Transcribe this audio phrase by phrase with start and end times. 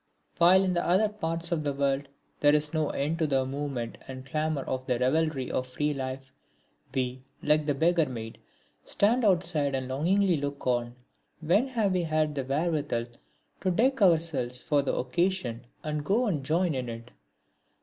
[0.39, 2.07] While in other parts of the world
[2.39, 6.33] there is no end to the movement and clamour of the revelry of free life,
[6.91, 8.39] we, like the beggar maid,
[8.83, 10.95] stand outside and longingly look on.
[11.39, 13.05] When have we had the wherewithal
[13.61, 17.11] to deck ourselves for the occasion and go and join in it?